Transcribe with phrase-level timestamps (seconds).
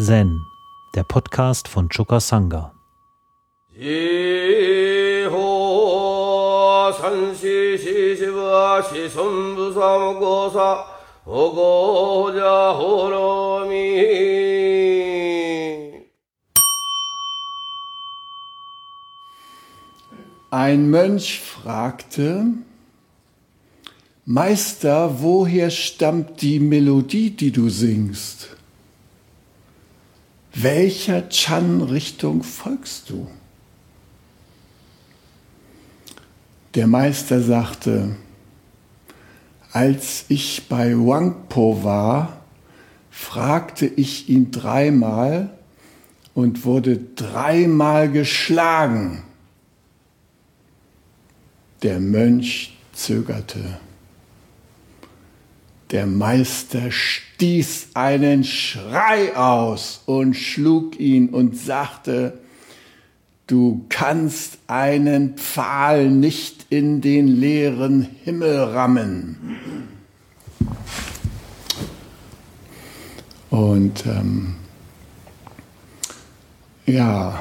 [0.00, 0.46] Zen,
[0.94, 2.72] der Podcast von Choka Sangha.
[20.50, 22.44] Ein Mönch fragte,
[24.24, 28.57] Meister, woher stammt die Melodie, die du singst?
[30.60, 33.30] Welcher Chan-Richtung folgst du?
[36.74, 38.16] Der Meister sagte,
[39.70, 42.42] als ich bei Wangpo war,
[43.08, 45.56] fragte ich ihn dreimal
[46.34, 49.22] und wurde dreimal geschlagen.
[51.84, 53.78] Der Mönch zögerte.
[55.90, 62.40] Der Meister stieß einen Schrei aus und schlug ihn und sagte,
[63.46, 69.36] du kannst einen Pfahl nicht in den leeren Himmel rammen.
[73.48, 74.56] Und ähm,
[76.84, 77.40] ja,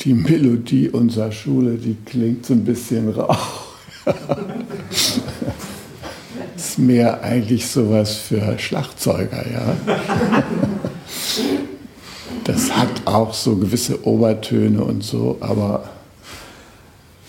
[0.00, 3.34] die Melodie unserer Schule, die klingt so ein bisschen rau.
[6.80, 9.76] mehr eigentlich sowas für Schlagzeuger, ja.
[12.44, 15.90] Das hat auch so gewisse Obertöne und so, aber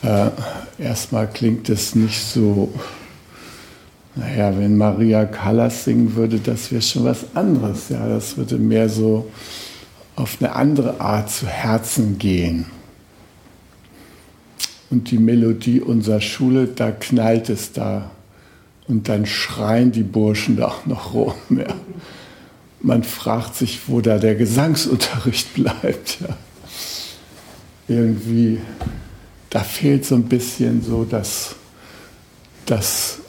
[0.04, 0.30] äh,
[0.80, 2.74] erstmal klingt es nicht so.
[4.16, 7.90] Naja, wenn Maria Callas singen würde, das wäre schon was anderes.
[7.90, 9.30] Ja, das würde mehr so
[10.16, 12.66] auf eine andere Art zu Herzen gehen.
[14.90, 18.12] Und die Melodie unserer Schule, da knallt es da
[18.88, 21.34] und dann schreien die Burschen da auch noch rum.
[21.50, 21.68] Ja.
[22.82, 26.20] Man fragt sich, wo da der Gesangsunterricht bleibt.
[26.22, 26.38] Ja.
[27.88, 28.60] Irgendwie,
[29.50, 31.56] da fehlt so ein bisschen so das,
[32.66, 33.20] das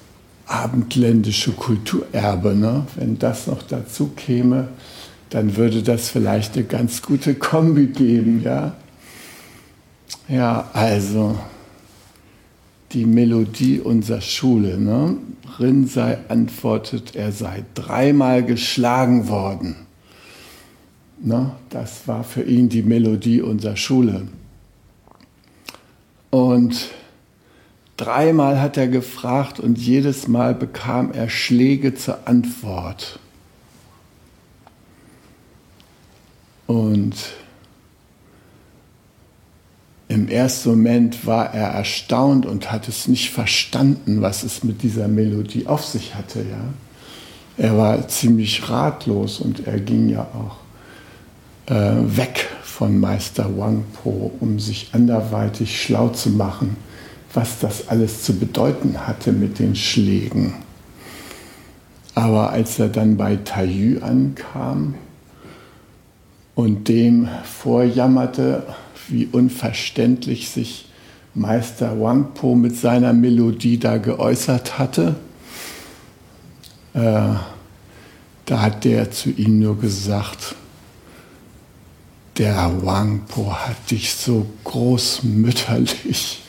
[0.46, 2.54] abendländische Kulturerbe.
[2.54, 2.86] Ne?
[2.96, 4.68] Wenn das noch dazu käme,
[5.30, 8.42] dann würde das vielleicht eine ganz gute Kombi geben.
[8.44, 8.74] Ja,
[10.28, 11.38] ja also
[12.92, 14.78] die Melodie unserer Schule.
[14.78, 15.16] Ne?
[15.58, 19.76] Rinsei antwortet, er sei dreimal geschlagen worden.
[21.20, 21.52] Ne?
[21.70, 24.28] Das war für ihn die Melodie unserer Schule.
[26.30, 26.90] Und
[27.96, 33.18] dreimal hat er gefragt und jedes Mal bekam er Schläge zur Antwort.
[36.66, 37.14] Und
[40.12, 45.08] im ersten Moment war er erstaunt und hat es nicht verstanden, was es mit dieser
[45.08, 46.40] Melodie auf sich hatte.
[46.40, 46.64] Ja?
[47.56, 54.58] Er war ziemlich ratlos und er ging ja auch äh, weg von Meister Wangpo, um
[54.58, 56.76] sich anderweitig schlau zu machen,
[57.32, 60.56] was das alles zu bedeuten hatte mit den Schlägen.
[62.14, 64.94] Aber als er dann bei Taiyü ankam
[66.54, 68.64] und dem vorjammerte,
[69.08, 70.86] wie unverständlich sich
[71.34, 75.16] Meister Wangpo mit seiner Melodie da geäußert hatte.
[76.94, 77.34] Äh,
[78.44, 80.54] da hat der zu ihm nur gesagt,
[82.38, 86.42] der Wangpo hat dich so großmütterlich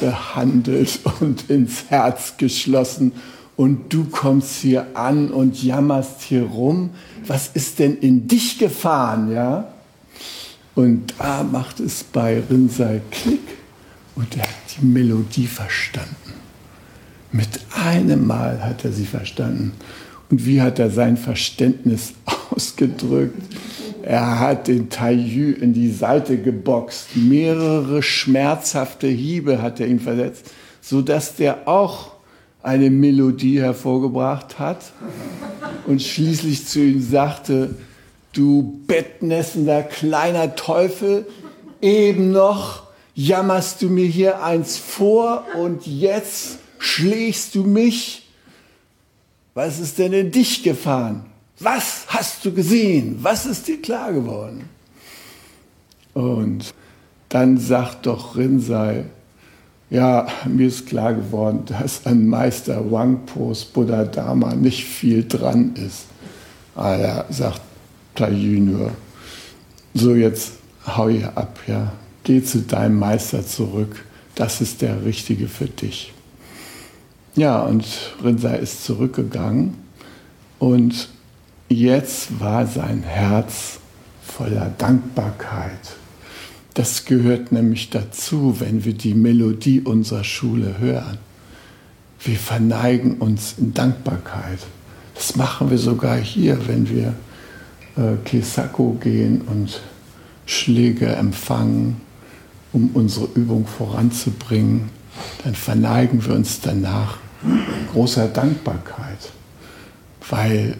[0.00, 3.12] behandelt und ins Herz geschlossen
[3.56, 6.90] und du kommst hier an und jammerst hier rum.
[7.26, 9.71] Was ist denn in dich gefahren, ja?
[10.74, 13.40] Und da macht es bei Rinsei Klick
[14.14, 16.32] und er hat die Melodie verstanden.
[17.30, 19.72] Mit einem Mal hat er sie verstanden.
[20.30, 22.14] Und wie hat er sein Verständnis
[22.50, 23.42] ausgedrückt?
[24.02, 27.16] Er hat den Taillü in die Seite geboxt.
[27.16, 30.50] Mehrere schmerzhafte Hiebe hat er ihm versetzt,
[30.80, 32.12] sodass der auch
[32.62, 34.92] eine Melodie hervorgebracht hat
[35.86, 37.74] und schließlich zu ihm sagte,
[38.32, 41.26] du bettnässender kleiner Teufel,
[41.80, 42.84] eben noch
[43.14, 48.28] jammerst du mir hier eins vor und jetzt schlägst du mich.
[49.54, 51.26] Was ist denn in dich gefahren?
[51.58, 53.18] Was hast du gesehen?
[53.20, 54.68] Was ist dir klar geworden?
[56.14, 56.74] Und
[57.28, 59.04] dann sagt doch Rinsei,
[59.90, 66.06] ja, mir ist klar geworden, dass an Meister Wangpos Buddha Dharma nicht viel dran ist.
[66.74, 67.60] Ah ja, sagt
[68.14, 68.92] Taillü nur.
[69.94, 70.54] So, jetzt
[70.86, 71.92] hau hier ab, ja.
[72.24, 74.04] Geh zu deinem Meister zurück.
[74.34, 76.12] Das ist der Richtige für dich.
[77.34, 77.84] Ja, und
[78.22, 79.74] Rinzai ist zurückgegangen
[80.58, 81.08] und
[81.68, 83.80] jetzt war sein Herz
[84.22, 85.96] voller Dankbarkeit.
[86.74, 91.18] Das gehört nämlich dazu, wenn wir die Melodie unserer Schule hören.
[92.20, 94.60] Wir verneigen uns in Dankbarkeit.
[95.14, 97.14] Das machen wir sogar hier, wenn wir
[97.96, 99.80] äh, Kesako gehen und
[100.46, 102.00] Schläge empfangen,
[102.72, 104.90] um unsere Übung voranzubringen.
[105.44, 107.18] Dann verneigen wir uns danach
[107.92, 109.32] großer Dankbarkeit,
[110.28, 110.76] weil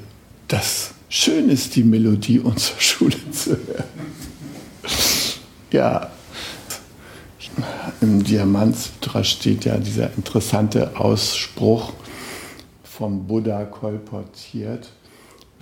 [0.49, 3.85] das schön ist, die Melodie unserer Schule zu hören.
[5.71, 6.11] Ja,
[8.01, 11.93] im Diamantsutra steht ja dieser interessante Ausspruch
[12.83, 14.91] vom Buddha kolportiert.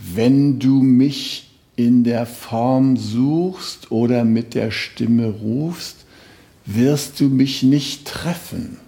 [0.00, 6.04] Wenn du mich in der Form suchst oder mit der Stimme rufst,
[6.66, 8.78] wirst du mich nicht treffen.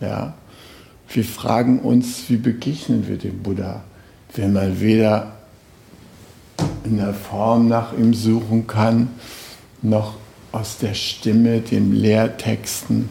[0.00, 0.34] Ja,
[1.08, 3.84] wir fragen uns, wie begegnen wir dem Buddha,
[4.34, 5.36] wenn man weder
[6.84, 9.08] in der Form nach ihm suchen kann,
[9.82, 10.14] noch
[10.52, 13.08] aus der Stimme, den Lehrtexten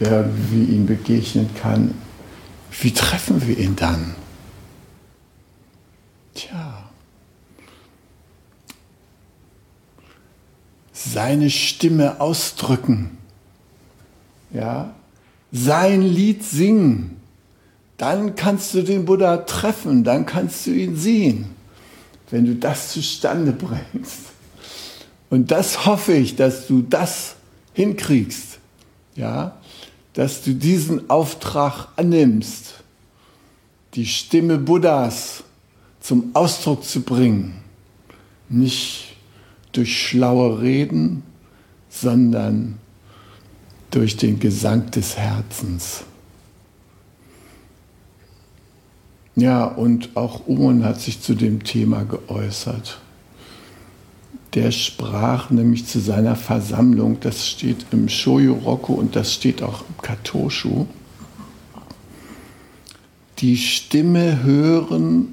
[0.00, 1.94] irgendwie ihm begegnen kann.
[2.80, 4.14] Wie treffen wir ihn dann?
[6.34, 6.90] Tja,
[10.92, 13.18] seine Stimme ausdrücken,
[14.52, 14.94] ja,
[15.50, 17.20] sein Lied singen,
[17.98, 21.54] dann kannst du den Buddha treffen, dann kannst du ihn sehen
[22.32, 24.32] wenn du das zustande bringst.
[25.30, 27.36] Und das hoffe ich, dass du das
[27.74, 28.58] hinkriegst,
[29.14, 29.58] ja,
[30.14, 32.82] dass du diesen Auftrag annimmst,
[33.94, 35.44] die Stimme Buddhas
[36.02, 37.54] zum Ausdruck zu bringen,
[38.48, 39.16] nicht
[39.70, 41.22] durch schlaue Reden,
[41.88, 42.78] sondern
[43.90, 46.02] durch den Gesang des Herzens.
[49.36, 53.00] Ja, und auch Umon hat sich zu dem Thema geäußert.
[54.54, 60.02] Der sprach nämlich zu seiner Versammlung, das steht im Shoyu-Roku und das steht auch im
[60.02, 60.86] Katoshu,
[63.38, 65.32] die Stimme hören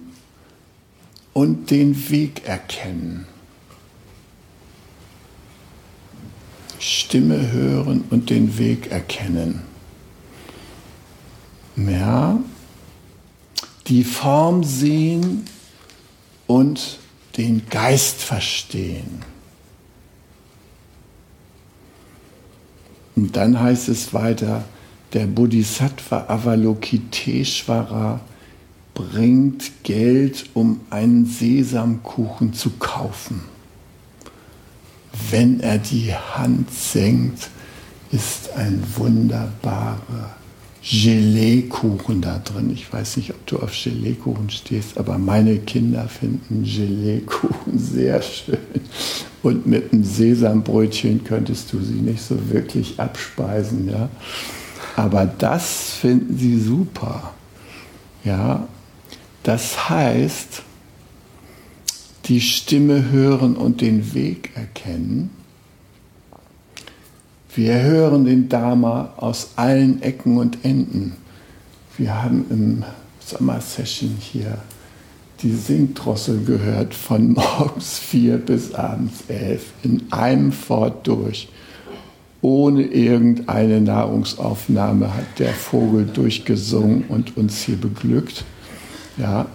[1.39, 3.25] und den Weg erkennen.
[6.79, 9.61] Stimme hören und den Weg erkennen.
[11.77, 12.37] Ja,
[13.87, 15.45] die Form sehen
[16.45, 16.99] und
[17.37, 19.23] den Geist verstehen.
[23.15, 24.65] Und dann heißt es weiter,
[25.13, 28.19] der Bodhisattva Avalokiteshvara
[28.99, 33.41] bringt Geld, um einen Sesamkuchen zu kaufen.
[35.31, 37.49] Wenn er die Hand senkt,
[38.11, 40.35] ist ein wunderbarer
[40.83, 42.71] Geleekuchen da drin.
[42.73, 48.57] Ich weiß nicht, ob du auf Geleekuchen stehst, aber meine Kinder finden Geleekuchen sehr schön.
[49.43, 54.09] Und mit einem Sesambrötchen könntest du sie nicht so wirklich abspeisen, ja.
[54.97, 57.33] Aber das finden sie super.
[58.25, 58.67] Ja,
[59.43, 60.63] das heißt,
[62.25, 65.31] die Stimme hören und den Weg erkennen
[67.55, 71.17] wir hören den Dharma aus allen Ecken und Enden.
[71.97, 72.83] Wir haben im
[73.19, 74.59] Sommersession hier
[75.41, 81.49] die Singdrossel gehört von morgens vier bis abends elf in einem Fort durch.
[82.41, 88.45] Ohne irgendeine Nahrungsaufnahme hat der Vogel durchgesungen und uns hier beglückt.
[89.19, 89.47] Ja,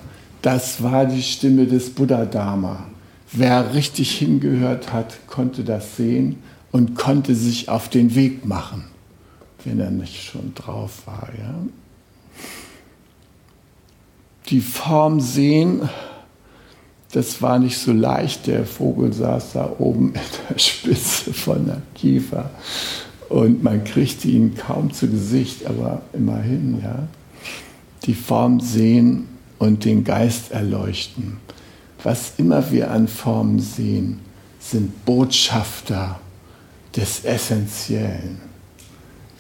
[0.43, 2.85] das war die Stimme des Buddha Dharma.
[3.33, 6.37] Wer richtig hingehört hat, konnte das sehen
[6.71, 8.85] und konnte sich auf den Weg machen,
[9.65, 11.31] wenn er nicht schon drauf war.
[11.39, 11.55] Ja?
[14.51, 15.89] Die Form sehen,
[17.13, 18.47] das war nicht so leicht.
[18.47, 22.51] Der Vogel saß da oben in der Spitze von der Kiefer
[23.31, 27.09] und man kriegte ihn kaum zu Gesicht, aber immerhin, ja.
[28.05, 29.29] Die Form sehen
[29.65, 31.39] und den Geist erleuchten.
[32.03, 34.21] Was immer wir an Formen sehen,
[34.61, 36.21] sind Botschafter
[36.95, 38.41] des Essentiellen.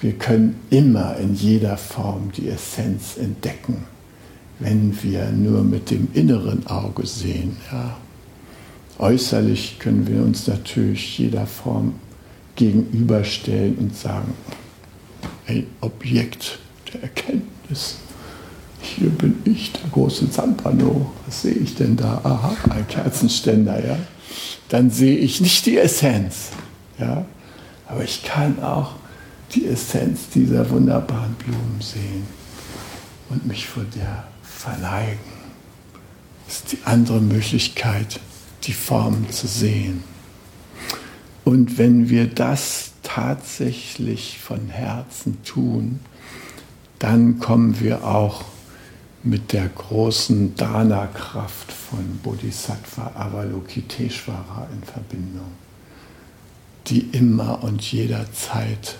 [0.00, 3.84] Wir können immer in jeder Form die Essenz entdecken,
[4.58, 7.56] wenn wir nur mit dem inneren Auge sehen.
[7.70, 7.96] Ja.
[8.98, 11.94] Äußerlich können wir uns natürlich jeder Form
[12.56, 14.32] gegenüberstellen und sagen,
[15.46, 16.58] ein Objekt
[16.92, 17.96] der Erkenntnis.
[18.96, 21.10] Hier bin ich, der große Zampano.
[21.26, 22.20] Was sehe ich denn da?
[22.22, 23.98] Aha, ein Kerzenständer, ja.
[24.68, 26.50] Dann sehe ich nicht die Essenz.
[26.98, 27.24] Ja.
[27.86, 28.92] Aber ich kann auch
[29.52, 32.26] die Essenz dieser wunderbaren Blumen sehen
[33.30, 35.18] und mich vor der verneigen.
[36.46, 38.20] Das ist die andere Möglichkeit,
[38.64, 40.04] die Formen zu sehen.
[41.44, 46.00] Und wenn wir das tatsächlich von Herzen tun,
[46.98, 48.44] dann kommen wir auch
[49.24, 55.52] mit der großen Dana-Kraft von Bodhisattva Avalokiteshvara in Verbindung,
[56.86, 58.96] die immer und jederzeit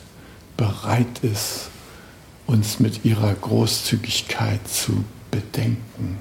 [0.56, 1.68] bereit ist,
[2.46, 6.18] uns mit ihrer Großzügigkeit zu bedenken.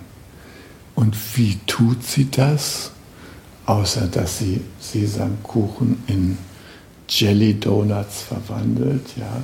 [0.95, 2.91] Und wie tut sie das?
[3.65, 6.37] Außer dass sie Sesamkuchen in
[7.07, 9.41] Jelly Donuts verwandelt, ja.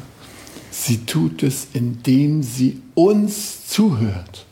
[0.71, 4.45] Sie tut es, indem sie uns zuhört.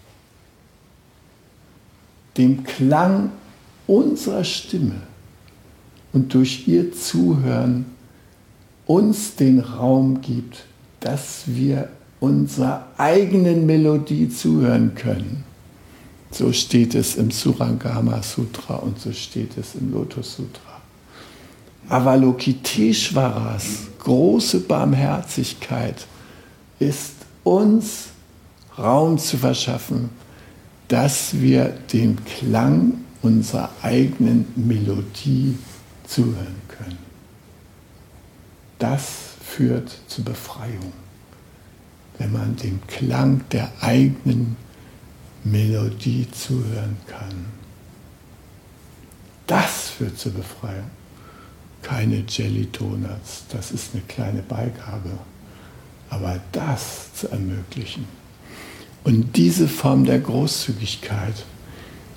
[2.38, 3.32] Dem Klang
[3.88, 5.02] unserer Stimme
[6.14, 7.86] und durch ihr Zuhören
[8.86, 10.66] uns den Raum gibt,
[11.00, 11.90] dass wir
[12.20, 15.44] unserer eigenen Melodie zuhören können.
[16.32, 20.82] So steht es im Surangama Sutra und so steht es im Lotus Sutra.
[21.90, 26.06] Avalokiteshvaras große Barmherzigkeit
[26.80, 27.14] ist
[27.44, 28.08] uns
[28.78, 30.10] Raum zu verschaffen,
[30.88, 35.58] dass wir dem Klang unserer eigenen Melodie
[36.06, 36.98] zuhören können.
[38.80, 40.94] Das führt zur Befreiung,
[42.18, 44.56] wenn man dem Klang der eigenen
[45.44, 47.46] Melodie zuhören kann.
[49.48, 50.90] Das führt zur Befreiung.
[51.82, 55.12] Keine Jelly Donuts, das ist eine kleine Beigabe.
[56.10, 58.06] Aber das zu ermöglichen.
[59.08, 61.46] Und diese Form der Großzügigkeit,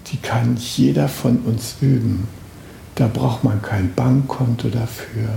[0.08, 2.26] die kann jeder von uns üben.
[2.96, 5.28] Da braucht man kein Bankkonto dafür.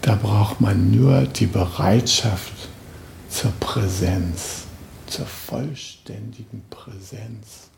[0.00, 2.70] Da braucht man nur die Bereitschaft
[3.28, 4.64] zur Präsenz,
[5.06, 7.68] zur vollständigen Präsenz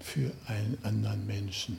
[0.00, 1.78] für einen anderen Menschen.